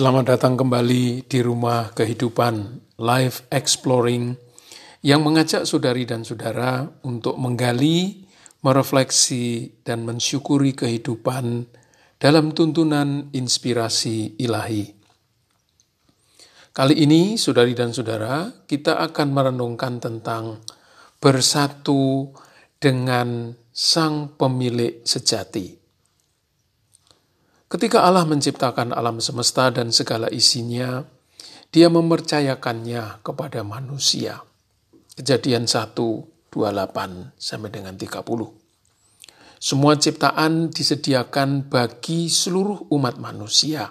[0.00, 2.54] Selamat datang kembali di rumah kehidupan
[3.04, 4.32] Life Exploring
[5.04, 8.24] yang mengajak saudari dan saudara untuk menggali,
[8.64, 11.68] merefleksi, dan mensyukuri kehidupan
[12.16, 14.88] dalam tuntunan inspirasi ilahi.
[16.72, 20.64] Kali ini, saudari dan saudara, kita akan merenungkan tentang
[21.20, 22.32] bersatu
[22.80, 25.79] dengan Sang Pemilik Sejati.
[27.70, 31.06] Ketika Allah menciptakan alam semesta dan segala isinya,
[31.70, 34.42] dia mempercayakannya kepada manusia.
[35.14, 35.94] Kejadian 1,
[36.50, 38.26] 28 sampai dengan 30.
[39.62, 43.86] Semua ciptaan disediakan bagi seluruh umat manusia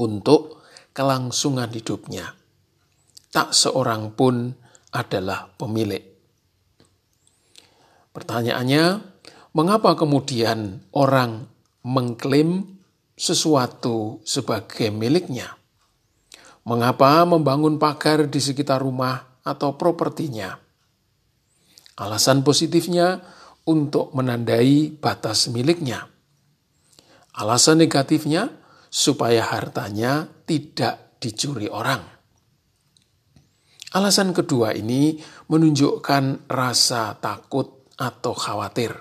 [0.00, 0.64] untuk
[0.96, 2.32] kelangsungan hidupnya.
[3.28, 4.56] Tak seorang pun
[4.96, 6.00] adalah pemilik.
[8.16, 8.84] Pertanyaannya,
[9.52, 12.78] mengapa kemudian orang mengklaim
[13.18, 15.58] sesuatu sebagai miliknya.
[16.62, 20.54] Mengapa membangun pagar di sekitar rumah atau propertinya?
[21.98, 23.18] Alasan positifnya
[23.66, 26.06] untuk menandai batas miliknya.
[27.34, 28.48] Alasan negatifnya
[28.88, 32.00] supaya hartanya tidak dicuri orang.
[33.88, 35.16] Alasan kedua ini
[35.48, 38.92] menunjukkan rasa takut atau khawatir.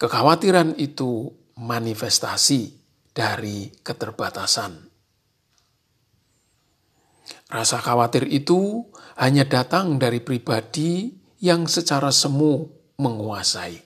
[0.00, 1.28] Kekhawatiran itu
[1.60, 2.72] manifestasi
[3.12, 4.88] dari keterbatasan.
[7.50, 8.88] Rasa khawatir itu
[9.20, 11.12] hanya datang dari pribadi
[11.44, 12.64] yang secara semu
[12.96, 13.76] menguasai.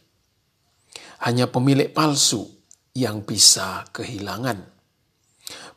[1.25, 2.45] Hanya pemilik palsu
[2.95, 4.71] yang bisa kehilangan.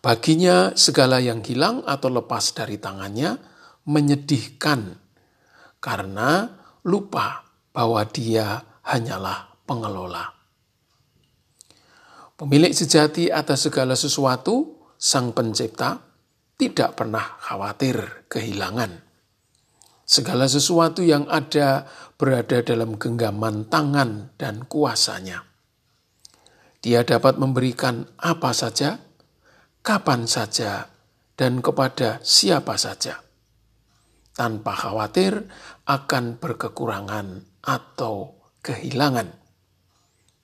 [0.04, 3.40] Baginya segala yang hilang atau lepas dari tangannya
[3.88, 5.00] menyedihkan
[5.82, 6.52] karena
[6.86, 10.37] lupa bahwa dia hanyalah pengelola.
[12.38, 15.98] Pemilik sejati atas segala sesuatu, Sang Pencipta,
[16.54, 19.02] tidak pernah khawatir kehilangan.
[20.06, 25.50] Segala sesuatu yang ada berada dalam genggaman tangan dan kuasanya.
[26.78, 29.02] Dia dapat memberikan apa saja,
[29.82, 30.94] kapan saja,
[31.34, 33.18] dan kepada siapa saja,
[34.38, 35.42] tanpa khawatir
[35.90, 39.47] akan berkekurangan atau kehilangan.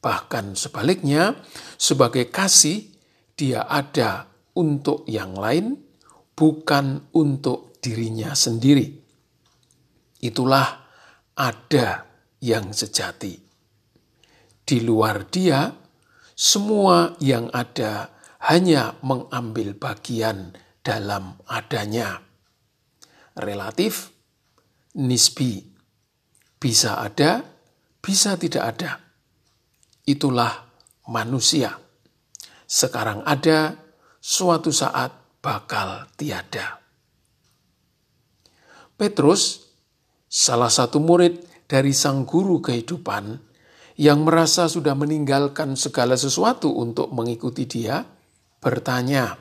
[0.04, 1.40] Bahkan sebaliknya,
[1.80, 2.92] sebagai kasih,
[3.40, 5.80] dia ada untuk yang lain,
[6.36, 9.00] bukan untuk dirinya sendiri.
[10.20, 10.84] Itulah
[11.40, 12.04] ada
[12.44, 13.40] yang sejati.
[14.68, 15.72] Di luar dia,
[16.36, 18.12] semua yang ada
[18.52, 20.52] hanya mengambil bagian
[20.84, 22.20] dalam adanya.
[23.40, 24.12] Relatif,
[25.00, 25.64] nisbi,
[26.60, 27.40] bisa ada,
[28.04, 29.03] bisa tidak ada
[30.04, 30.68] itulah
[31.10, 31.80] manusia.
[32.64, 33.76] Sekarang ada,
[34.24, 35.12] suatu saat
[35.44, 36.80] bakal tiada.
[38.96, 39.68] Petrus,
[40.30, 43.36] salah satu murid dari sang guru kehidupan
[44.00, 48.02] yang merasa sudah meninggalkan segala sesuatu untuk mengikuti dia,
[48.58, 49.38] bertanya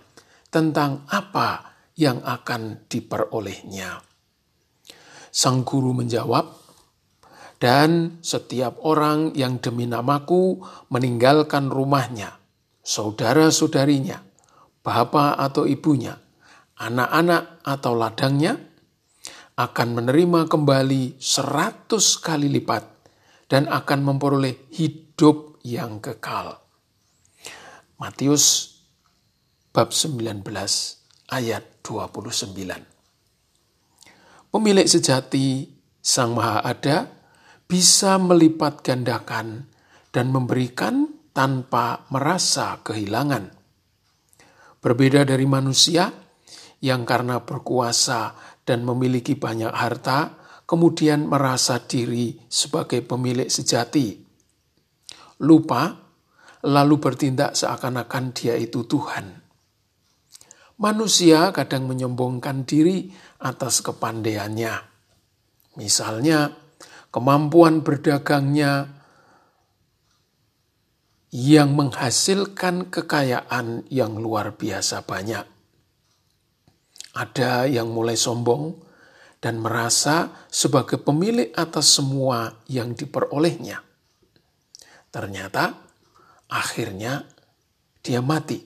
[0.52, 4.02] tentang apa yang akan diperolehnya.
[5.32, 6.61] Sang guru menjawab,
[7.62, 10.58] dan setiap orang yang demi namaku
[10.90, 12.42] meninggalkan rumahnya,
[12.82, 14.18] saudara-saudarinya,
[14.82, 16.18] bapak atau ibunya,
[16.82, 18.58] anak-anak atau ladangnya,
[19.54, 22.82] akan menerima kembali seratus kali lipat
[23.46, 26.58] dan akan memperoleh hidup yang kekal.
[28.02, 28.74] Matius
[29.70, 30.42] bab 19
[31.30, 34.50] ayat 29.
[34.50, 35.70] Pemilik sejati
[36.02, 37.21] Sang Maha Ada
[37.72, 39.64] bisa melipat gandakan
[40.12, 43.48] dan memberikan tanpa merasa kehilangan.
[44.84, 46.12] Berbeda dari manusia
[46.84, 48.36] yang karena berkuasa
[48.68, 50.36] dan memiliki banyak harta,
[50.68, 54.20] kemudian merasa diri sebagai pemilik sejati.
[55.40, 55.96] Lupa,
[56.68, 59.32] lalu bertindak seakan-akan dia itu Tuhan.
[60.76, 63.08] Manusia kadang menyombongkan diri
[63.40, 64.74] atas kepandaiannya.
[65.80, 66.61] Misalnya,
[67.12, 68.88] kemampuan berdagangnya
[71.32, 75.44] yang menghasilkan kekayaan yang luar biasa banyak.
[77.12, 78.80] Ada yang mulai sombong
[79.36, 83.84] dan merasa sebagai pemilik atas semua yang diperolehnya.
[85.12, 85.76] Ternyata
[86.48, 87.28] akhirnya
[88.00, 88.64] dia mati,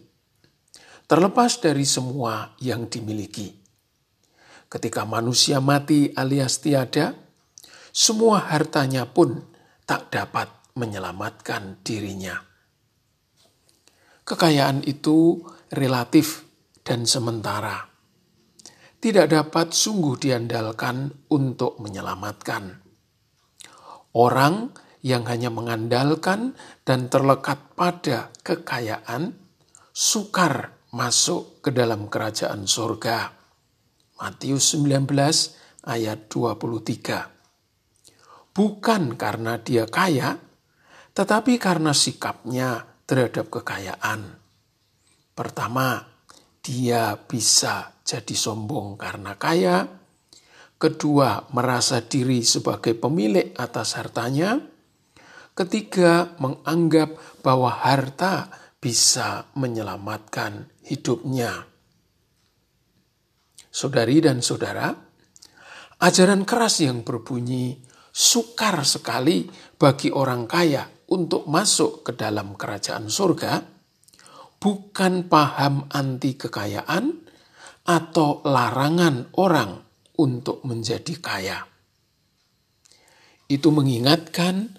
[1.10, 3.50] terlepas dari semua yang dimiliki.
[4.70, 7.25] Ketika manusia mati alias tiada,
[7.96, 9.40] semua hartanya pun
[9.88, 12.36] tak dapat menyelamatkan dirinya.
[14.26, 15.40] kekayaan itu
[15.72, 16.44] relatif
[16.84, 17.88] dan sementara.
[19.00, 22.84] Tidak dapat sungguh diandalkan untuk menyelamatkan.
[24.12, 29.38] Orang yang hanya mengandalkan dan terlekat pada kekayaan,
[29.94, 33.30] sukar masuk ke dalam kerajaan surga.
[34.18, 37.35] Matius 19 ayat 23.
[38.56, 40.32] Bukan karena dia kaya,
[41.12, 44.32] tetapi karena sikapnya terhadap kekayaan.
[45.36, 46.00] Pertama,
[46.64, 49.84] dia bisa jadi sombong karena kaya.
[50.80, 54.56] Kedua, merasa diri sebagai pemilik atas hartanya.
[55.52, 57.12] Ketiga, menganggap
[57.44, 58.48] bahwa harta
[58.80, 61.68] bisa menyelamatkan hidupnya.
[63.68, 64.96] Saudari dan saudara,
[66.00, 67.76] ajaran keras yang berbunyi
[68.16, 69.44] sukar sekali
[69.76, 73.60] bagi orang kaya untuk masuk ke dalam kerajaan surga
[74.56, 77.12] bukan paham anti kekayaan
[77.84, 79.84] atau larangan orang
[80.16, 81.60] untuk menjadi kaya.
[83.46, 84.74] Itu mengingatkan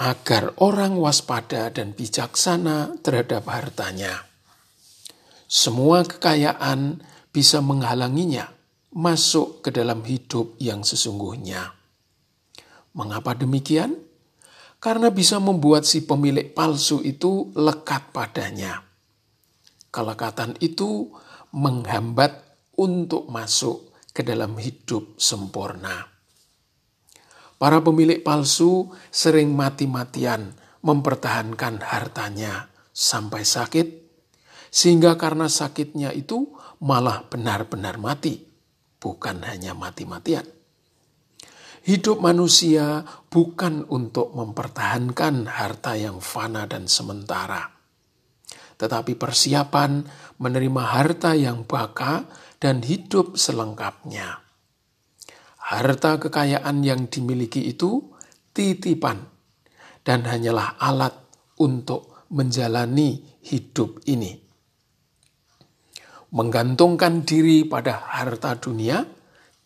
[0.00, 4.26] agar orang waspada dan bijaksana terhadap hartanya.
[5.46, 6.98] Semua kekayaan
[7.30, 8.50] bisa menghalanginya
[8.90, 11.83] masuk ke dalam hidup yang sesungguhnya.
[12.94, 13.98] Mengapa demikian?
[14.78, 18.86] Karena bisa membuat si pemilik palsu itu lekat padanya.
[19.90, 21.10] Kelekatan itu
[21.50, 22.38] menghambat
[22.78, 26.06] untuk masuk ke dalam hidup sempurna.
[27.58, 30.54] Para pemilik palsu sering mati-matian
[30.84, 33.88] mempertahankan hartanya sampai sakit,
[34.70, 38.42] sehingga karena sakitnya itu malah benar-benar mati,
[39.00, 40.44] bukan hanya mati-matian.
[41.84, 47.76] Hidup manusia bukan untuk mempertahankan harta yang fana dan sementara,
[48.80, 50.00] tetapi persiapan
[50.40, 52.24] menerima harta yang baka
[52.56, 54.40] dan hidup selengkapnya.
[55.60, 58.16] Harta kekayaan yang dimiliki itu
[58.56, 59.20] titipan
[60.08, 61.12] dan hanyalah alat
[61.60, 64.40] untuk menjalani hidup ini.
[66.32, 69.04] Menggantungkan diri pada harta dunia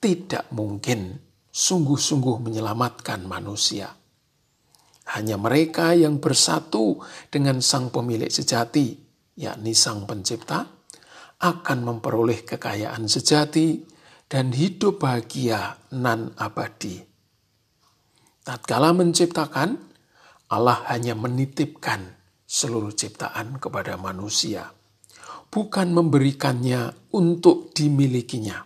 [0.03, 1.28] tidak mungkin
[1.59, 3.91] sungguh-sungguh menyelamatkan manusia.
[5.19, 8.95] Hanya mereka yang bersatu dengan Sang Pemilik sejati,
[9.35, 10.63] yakni Sang Pencipta,
[11.43, 13.83] akan memperoleh kekayaan sejati
[14.31, 17.03] dan hidup bahagia nan abadi.
[18.47, 19.75] Tatkala menciptakan,
[20.55, 22.15] Allah hanya menitipkan
[22.47, 24.71] seluruh ciptaan kepada manusia,
[25.51, 28.65] bukan memberikannya untuk dimilikinya.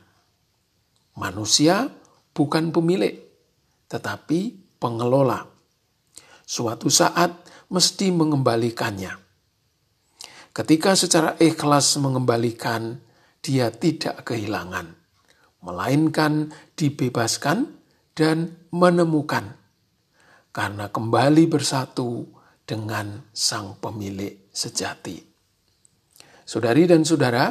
[1.19, 2.02] Manusia
[2.33, 3.17] bukan pemilik,
[3.89, 5.47] tetapi pengelola.
[6.45, 7.33] Suatu saat
[7.73, 9.17] mesti mengembalikannya.
[10.53, 13.01] Ketika secara ikhlas mengembalikan,
[13.41, 15.03] dia tidak kehilangan
[15.63, 17.71] melainkan dibebaskan
[18.13, 19.57] dan menemukan,
[20.51, 22.29] karena kembali bersatu
[22.67, 25.23] dengan Sang Pemilik sejati.
[26.43, 27.49] Saudari dan saudara,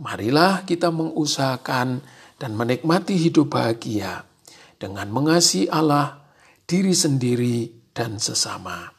[0.00, 2.00] marilah kita mengusahakan
[2.42, 4.26] dan menikmati hidup bahagia
[4.74, 6.26] dengan mengasihi Allah,
[6.66, 8.90] diri sendiri, dan sesama.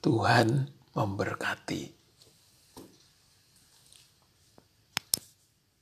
[0.00, 1.99] Tuhan memberkati.